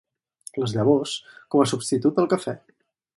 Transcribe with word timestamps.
Les 0.61 0.73
llavors 0.77 1.13
com 1.55 1.63
a 1.65 1.69
substitut 1.73 2.17
del 2.21 2.31
cafè. 2.33 2.57